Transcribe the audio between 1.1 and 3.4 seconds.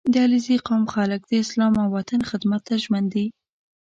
د اسلام او وطن خدمت ته ژمن دي.